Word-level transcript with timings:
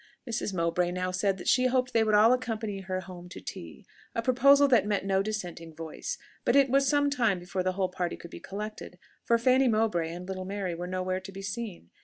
Mrs. 0.27 0.51
Mowbray 0.51 0.89
now 0.91 1.11
said 1.11 1.37
that 1.37 1.47
she 1.47 1.67
hoped 1.67 1.93
they 1.93 2.03
would 2.03 2.15
all 2.15 2.33
accompany 2.33 2.79
her 2.79 3.01
home 3.01 3.29
to 3.29 3.39
tea; 3.39 3.85
a 4.15 4.23
proposal 4.23 4.67
that 4.67 4.87
met 4.87 5.05
no 5.05 5.21
dissenting 5.21 5.75
voice; 5.75 6.17
but 6.43 6.55
it 6.55 6.71
was 6.71 6.87
some 6.87 7.11
time 7.11 7.37
before 7.37 7.61
the 7.61 7.73
whole 7.73 7.89
party 7.89 8.17
could 8.17 8.31
be 8.31 8.39
collected, 8.39 8.97
for 9.23 9.37
Fanny 9.37 9.67
Mowbray 9.67 10.11
and 10.11 10.27
little 10.27 10.43
Mary 10.43 10.73
were 10.73 10.87
nowhere 10.87 11.19
to 11.19 11.31
be 11.31 11.43
seen. 11.43 11.91